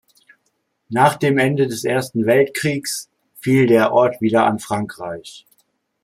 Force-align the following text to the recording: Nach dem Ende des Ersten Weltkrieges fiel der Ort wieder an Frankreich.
Nach 0.89 1.15
dem 1.15 1.37
Ende 1.37 1.67
des 1.67 1.83
Ersten 1.83 2.25
Weltkrieges 2.25 3.07
fiel 3.35 3.67
der 3.67 3.91
Ort 3.93 4.19
wieder 4.19 4.45
an 4.47 4.57
Frankreich. 4.57 5.45